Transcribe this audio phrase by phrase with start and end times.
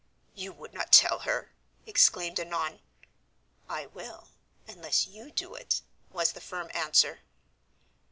[0.33, 1.51] "You would not tell her!"
[1.85, 2.81] exclaimed Annon.
[3.69, 4.29] "I will,
[4.67, 7.19] unless you do it" was the firm answer.